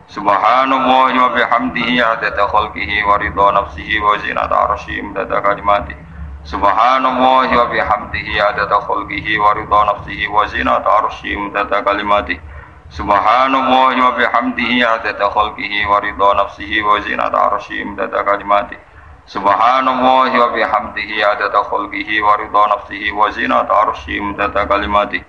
Subhanallah 0.07 1.09
wa 1.09 1.29
bihamdihi 1.33 1.97
adada 2.01 2.45
khalqihi 2.47 3.01
wa 3.03 3.17
ridha 3.17 3.47
nafsihi 3.57 3.97
wa 3.99 4.17
zinata 4.21 4.55
arsyihi 4.69 5.01
umdata 5.01 5.41
kalimati. 5.41 5.95
Subhanallah 6.45 7.49
wa 7.49 7.65
bihamdihi 7.71 8.35
adada 8.39 8.77
khalqihi 8.83 9.39
wa 9.39 9.53
ridha 9.57 9.79
nafsihi 9.89 10.27
wa 10.27 10.45
zinata 10.45 10.89
arsyihi 11.01 11.37
mudada 11.39 11.81
kalimati. 11.81 12.35
Subhanallah 12.91 13.95
wa 13.95 14.11
bihamdihi 14.13 14.83
adada 14.85 15.31
khalqihi 15.33 15.87
wa 15.87 15.97
ridha 16.03 16.29
nafsihi 16.35 16.83
wa 16.83 16.99
zinata 17.01 17.39
arsyihi 17.47 17.85
mudada 17.89 18.21
kalimati 18.27 18.77
Subhanallah 19.25 20.27
wa 20.35 20.51
bihamdihi 20.51 21.23
adada 21.23 21.63
khalqihi 21.63 22.19
wa 22.21 22.35
ridha 22.35 22.63
nafsihi 22.75 23.11
wa 23.15 23.31
zinata 23.31 23.71
arsyihi 23.71 24.19
mudada 24.19 24.67
kalimati 24.67 25.23